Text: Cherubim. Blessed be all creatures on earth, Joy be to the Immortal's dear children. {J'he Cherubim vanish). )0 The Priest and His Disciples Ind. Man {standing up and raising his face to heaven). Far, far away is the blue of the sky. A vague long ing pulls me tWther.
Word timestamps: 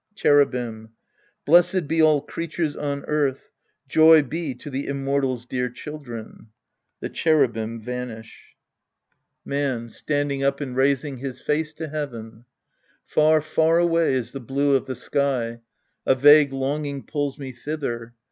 Cherubim. 0.15 0.89
Blessed 1.45 1.87
be 1.87 2.01
all 2.01 2.21
creatures 2.21 2.75
on 2.75 3.05
earth, 3.05 3.51
Joy 3.87 4.23
be 4.23 4.55
to 4.55 4.71
the 4.71 4.87
Immortal's 4.87 5.45
dear 5.45 5.69
children. 5.69 6.47
{J'he 7.03 7.11
Cherubim 7.13 7.79
vanish). 7.79 8.55
)0 9.43 9.43
The 9.43 9.49
Priest 9.49 9.51
and 9.51 9.59
His 9.59 9.61
Disciples 9.61 9.61
Ind. 9.61 9.77
Man 10.25 10.29
{standing 10.31 10.43
up 10.43 10.61
and 10.61 10.75
raising 10.75 11.17
his 11.19 11.41
face 11.41 11.73
to 11.73 11.87
heaven). 11.89 12.45
Far, 13.05 13.41
far 13.43 13.77
away 13.77 14.13
is 14.15 14.31
the 14.31 14.39
blue 14.39 14.73
of 14.75 14.87
the 14.87 14.95
sky. 14.95 15.59
A 16.07 16.15
vague 16.15 16.51
long 16.51 16.87
ing 16.87 17.03
pulls 17.03 17.37
me 17.37 17.53
tWther. 17.53 18.13